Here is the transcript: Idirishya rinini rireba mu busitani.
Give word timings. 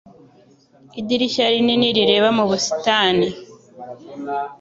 Idirishya 0.99 1.45
rinini 1.53 1.87
rireba 1.97 2.29
mu 2.37 2.43
busitani. 2.49 3.27